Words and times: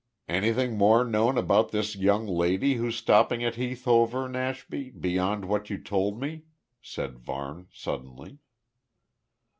"Anything 0.27 0.79
more 0.79 1.05
known 1.05 1.37
about 1.37 1.69
this 1.69 1.95
young 1.95 2.25
lady 2.25 2.73
who's 2.73 2.95
stopping 2.95 3.43
at 3.43 3.53
Heath 3.53 3.85
Hover, 3.85 4.27
Nashby, 4.27 4.89
beyond 4.89 5.45
what 5.45 5.69
you 5.69 5.77
told 5.77 6.19
me?" 6.19 6.45
said 6.81 7.19
Varne 7.19 7.67
suddenly. 7.71 8.39